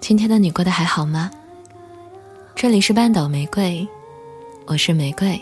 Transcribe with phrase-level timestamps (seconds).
[0.00, 1.30] 今天的你过得还好吗？
[2.56, 3.86] 这里是半岛玫瑰，
[4.64, 5.40] 我是玫瑰。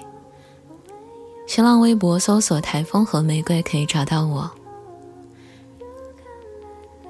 [1.46, 4.50] 新浪微博搜索“台风和玫瑰”可以找到我。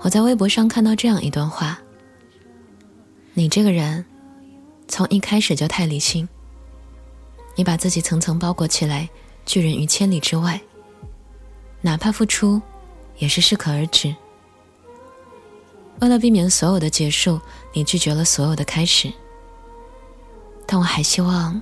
[0.00, 1.78] 我在微博上看到这样一段话：
[3.32, 4.04] 你这个人，
[4.86, 6.28] 从一开始就太理性。
[7.56, 9.08] 你把自己层层包裹起来，
[9.46, 10.60] 拒人于千里之外。
[11.80, 12.60] 哪怕付出，
[13.16, 14.14] 也是适可而止。
[16.00, 17.40] 为了避免所有的结束，
[17.72, 19.12] 你拒绝了所有的开始。
[20.66, 21.60] 但我还希望，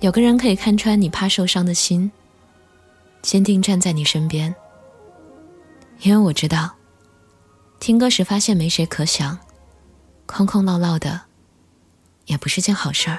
[0.00, 2.10] 有个人可以看穿你怕受伤的心，
[3.20, 4.54] 坚定站在你身边。
[6.00, 6.70] 因为我知道，
[7.80, 9.38] 听歌时发现没谁可想，
[10.26, 11.22] 空空落落的，
[12.26, 13.18] 也不是件好事儿。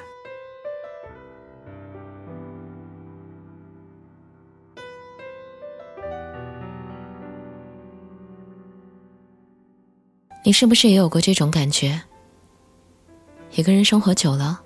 [10.50, 12.02] 你是不是也有过这种感觉？
[13.54, 14.60] 一个人生活久了，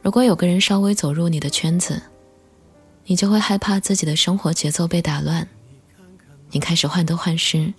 [0.00, 2.00] 如果有个人稍微走入你的圈子，
[3.04, 5.46] 你就会害怕自己的生活节奏被打乱，
[6.52, 7.70] 你开始患得患失，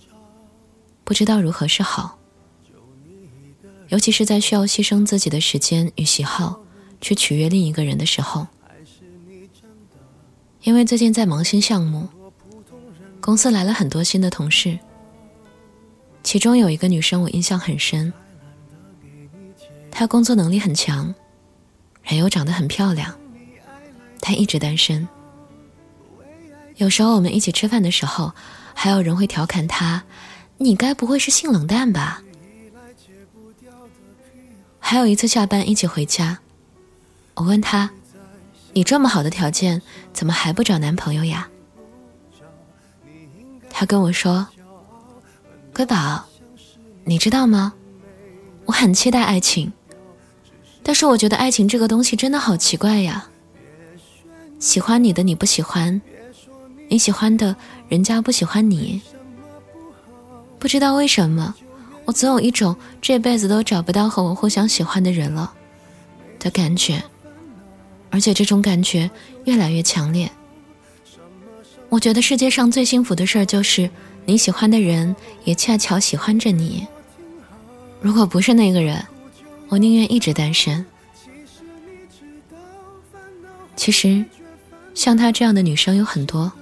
[1.02, 2.16] 不知道如何是好。
[3.88, 6.60] 尤其是在需要牺牲自己的时间与喜好
[7.00, 8.46] 去取悦另一个人的时候，
[10.62, 12.08] 因为最近在忙新项目，
[13.20, 14.78] 公司来了很多新的同事。
[16.22, 18.12] 其中有一个女生，我印象很深。
[19.90, 21.14] 她工作能力很强，
[22.02, 23.18] 人又长得很漂亮，
[24.20, 25.08] 她一直单身。
[26.76, 28.32] 有时候我们一起吃饭的时候，
[28.74, 30.04] 还有人会调侃她
[30.58, 32.22] ：“你该不会是性冷淡吧？”
[34.78, 36.38] 还有一次下班一起回家，
[37.34, 37.90] 我问她
[38.72, 41.48] ：“你这么好的条件，怎么还不找男朋友呀？”
[43.68, 44.46] 她跟我说。
[45.72, 46.24] 瑰宝，
[47.04, 47.72] 你知道吗？
[48.66, 49.72] 我很期待爱情，
[50.82, 53.28] 但是我觉得爱情这个东西真的好奇怪呀。
[54.58, 56.00] 喜欢你的你不喜欢，
[56.88, 57.56] 你喜欢的
[57.88, 59.00] 人家不喜欢你，
[60.58, 61.54] 不知道为什么，
[62.04, 65.52] 我总有一种这辈子都找不到和我互相喜欢的人了
[66.38, 67.02] 的感觉，
[68.10, 69.10] 而且这种感觉
[69.44, 70.30] 越来越强烈。
[71.88, 73.88] 我觉得世界上最幸福的事儿就是。
[74.30, 76.86] 你喜欢的人也恰巧喜欢着你。
[78.00, 79.04] 如果不是那个人，
[79.66, 80.86] 我宁愿一直单身。
[83.74, 84.24] 其实，
[84.94, 86.52] 像她这样的女生有很多，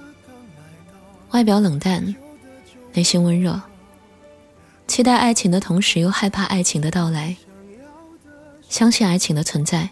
[1.29, 2.15] 外表冷淡，
[2.93, 3.61] 内心温热，
[4.87, 7.35] 期待爱情的同时又害怕爱情的到来，
[8.67, 9.91] 相信爱情的存在，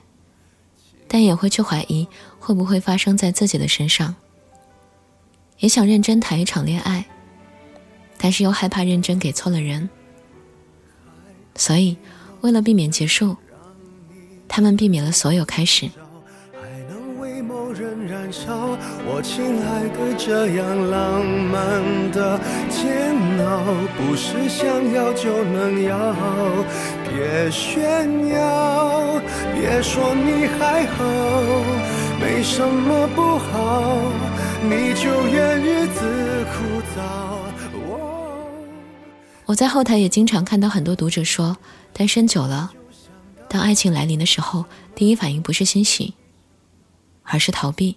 [1.08, 2.08] 但也会去怀疑
[2.40, 4.16] 会不会发生在自己的身上，
[5.60, 7.06] 也想认真谈一场恋爱。
[8.18, 9.90] 但是又害怕认真给错了人，
[11.56, 11.98] 所以
[12.42, 13.38] 为了避免结束，
[14.48, 15.90] 他们避免了所有开始。
[19.10, 22.38] 我亲爱的，这样浪漫的
[22.70, 23.64] 煎熬，
[23.96, 26.14] 不是想要就能要。
[27.08, 29.22] 别炫耀，
[29.56, 31.06] 别说你还好，
[32.20, 34.12] 没什么不好，
[34.62, 37.37] 你就怨日子枯燥。
[39.48, 41.56] 我在后台也经常看到很多读者说，
[41.94, 42.70] 单身久了，
[43.48, 46.14] 当爱情来临的时候，第一反应不是欣喜，
[47.24, 47.96] 而是逃避。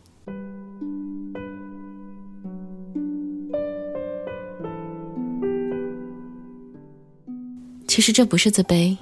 [7.89, 8.97] 其实这不是自卑，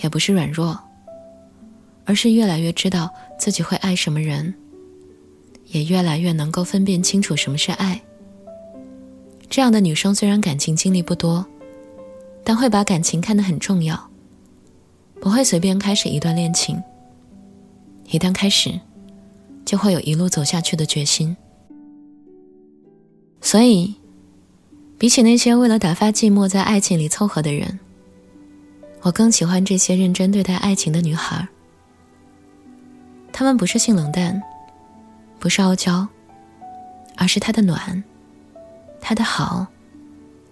[0.00, 0.80] 也不是软弱，
[2.06, 4.54] 而是越来越知道自己会爱什么人，
[5.66, 8.00] 也越来越能够分辨清楚什么是爱。
[9.48, 11.44] 这样的女生虽然感情经历不多，
[12.42, 14.10] 但会把感情看得很重要，
[15.20, 16.82] 不会随便开始一段恋情。
[18.10, 18.78] 一旦开始，
[19.64, 21.36] 就会有一路走下去的决心。
[23.40, 23.94] 所以，
[24.98, 27.78] 比起那些为了打发寂寞在爱情里凑合的人，
[29.02, 31.46] 我更喜欢这些认真对待爱情的女孩。
[33.32, 34.42] 她们不是性冷淡，
[35.38, 36.06] 不是傲娇，
[37.16, 38.02] 而是她的暖。
[39.06, 39.66] 他的好，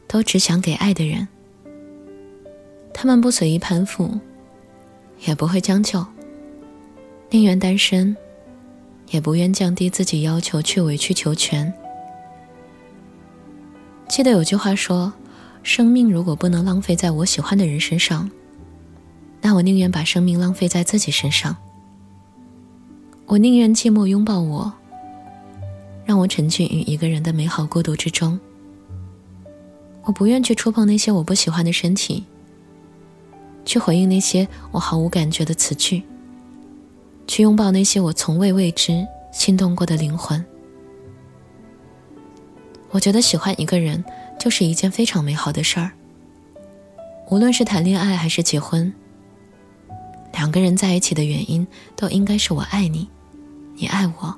[0.07, 1.27] 都只想给爱的人。
[2.93, 4.21] 他们不随意攀附，
[5.25, 6.05] 也不会将就，
[7.31, 8.15] 宁愿单身，
[9.09, 11.73] 也不愿降低自己要求去委曲求全。
[14.07, 15.15] 记得有句话说
[15.65, 18.31] ：“生命如果不能浪费在我喜欢的人身上，
[19.41, 21.57] 那我宁愿把生命浪费在自己身上。
[23.25, 24.75] 我宁愿寂寞拥抱我。”
[26.23, 28.39] 我沉浸于一个人的美好孤独之中。
[30.05, 32.25] 我不愿去触碰那些我不喜欢的身体，
[33.65, 36.03] 去回应那些我毫无感觉的词句，
[37.27, 40.45] 去拥抱那些我从未为之心动过的灵魂。
[42.91, 44.05] 我觉得喜欢一个人
[44.39, 45.93] 就是一件非常美好的事儿。
[47.31, 48.93] 无论是谈恋爱还是结婚，
[50.33, 51.67] 两个人在一起的原因
[51.97, 53.09] 都应该是我爱你，
[53.75, 54.37] 你爱我，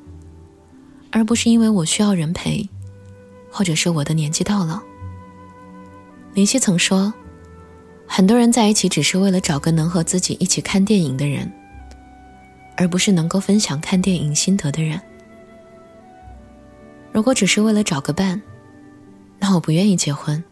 [1.15, 2.69] 而不是因为我需要人陪，
[3.49, 4.83] 或者是我的年纪到了。
[6.33, 7.15] 林夕曾说，
[8.05, 11.49] 很多人在一起只是为了找个能和自己一起看电影的人，
[12.77, 15.01] 而不是能够分享看电影心得的人。
[17.13, 18.43] 如果只是为了找个伴，
[19.39, 20.43] 那我不愿意结婚，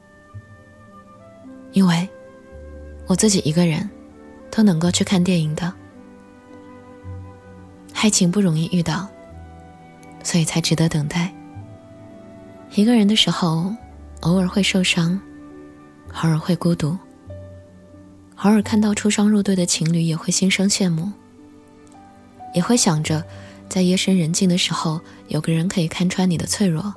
[1.73, 2.09] 因为。
[3.09, 3.91] 我自己一个人
[4.49, 5.70] 都能够去看电影的，
[7.94, 9.09] 爱情不容易遇到，
[10.22, 11.32] 所以才值得等待。
[12.74, 13.74] 一个人的时候，
[14.20, 15.20] 偶尔会受伤，
[16.22, 16.96] 偶尔会孤独，
[18.36, 21.10] 偶尔看到出双入对的情侣也会心生羡慕，
[22.54, 23.22] 也会想着，
[23.69, 26.94] 在夜深人静的时候，有个人可以看穿你的脆弱，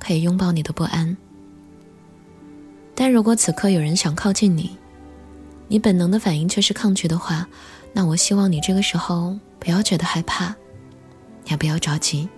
[0.00, 1.16] 可以拥抱你的不安。
[2.94, 4.76] 但如果此刻有人想靠近你，
[5.68, 7.46] 你本能的反应却是抗拒的话，
[7.92, 10.54] 那我希望你这个时候不要觉得害怕，
[11.46, 12.28] 也不要着急。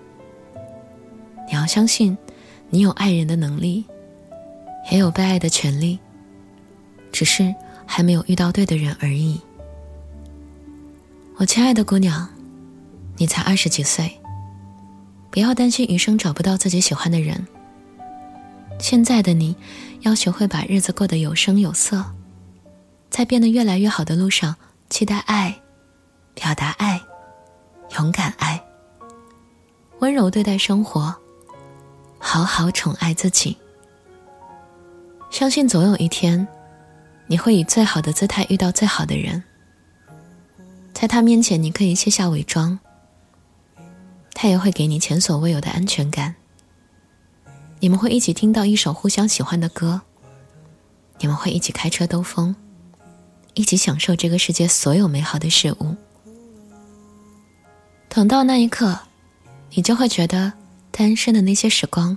[1.47, 2.17] 你要相信，
[2.71, 3.85] 你有爱人的能力，
[4.91, 5.99] 也有被爱的权利，
[7.13, 7.55] 只是
[7.87, 9.41] 还没有遇到对的人而已。
[11.37, 12.29] 我亲爱的姑娘，
[13.17, 14.21] 你才二十几岁，
[15.31, 17.47] 不要担心余生找不到自己喜欢的人。
[18.79, 19.55] 现在的你，
[20.01, 22.05] 要学会把日子过得有声有色。
[23.11, 24.57] 在变得越来越好的路上，
[24.91, 25.55] 期待爱，
[26.35, 27.01] 表达爱，
[27.97, 28.61] 勇敢爱，
[30.05, 31.15] 温柔对待生活，
[32.19, 33.57] 好好宠爱自己。
[35.31, 36.47] 相信总有一天，
[37.27, 39.43] 你会以最好的姿态遇到最好的人，
[40.93, 42.79] 在他面前你可以卸下伪装，
[44.35, 46.35] 他也会给你前所未有的安全感。
[47.81, 50.03] 你们会一起听到一首互相喜欢的歌，
[51.21, 52.55] 你们会一起开车兜风。
[53.55, 55.97] 一起享受这个世界所有美好的事物。
[58.11, 58.99] 等到那一刻，
[59.77, 60.53] 你就会觉得
[60.93, 62.17] 单身的那些时光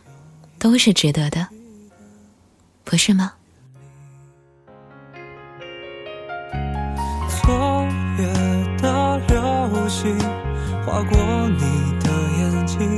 [0.60, 1.48] 都是值得的，
[2.84, 3.34] 不是吗？
[7.42, 7.88] 昨
[8.20, 8.28] 夜
[8.78, 10.16] 的流星
[10.86, 11.62] 划过你
[12.00, 12.96] 的眼睛，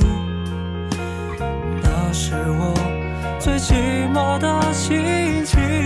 [1.82, 2.74] 那是我
[3.40, 5.79] 最寂寞的心情。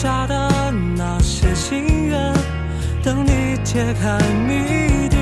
[0.00, 2.32] 下的那些心愿，
[3.02, 4.16] 等你揭开
[4.46, 5.16] 谜底。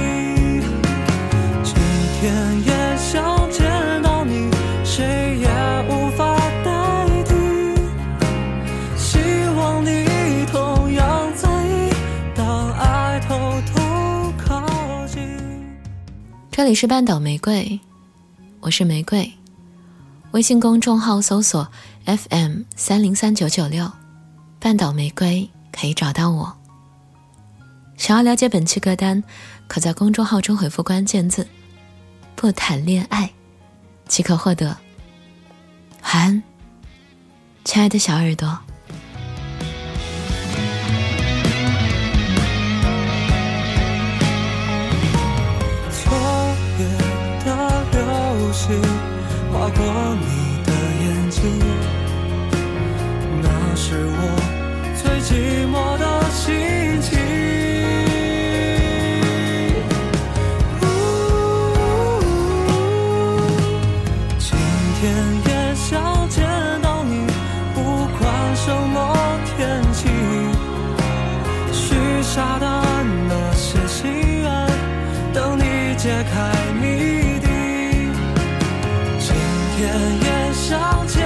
[1.64, 1.74] 今
[2.20, 4.50] 天也想见到你，
[4.84, 5.48] 谁也
[5.88, 7.34] 无法代替。
[8.98, 9.18] 希
[9.56, 11.90] 望你同样在意，
[12.34, 13.34] 当爱偷
[13.74, 15.26] 偷靠近。
[16.50, 17.80] 这里是半岛玫瑰，
[18.60, 19.32] 我是玫瑰。
[20.32, 21.66] 微信公众号搜索
[22.04, 23.90] FM 三零三九九六。
[24.66, 26.52] 半岛玫瑰可以找到我。
[27.96, 29.22] 想要了解本期歌单，
[29.68, 31.46] 可在公众号中回复关键字
[32.34, 33.30] “不谈恋爱”，
[34.08, 34.76] 即可获得。
[36.02, 36.42] 晚安，
[37.62, 38.58] 亲爱的小耳朵。
[76.06, 77.48] 揭开谜底。
[79.18, 79.34] 今
[79.74, 79.80] 天
[80.22, 81.25] 也想见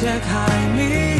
[0.00, 1.17] 解开谜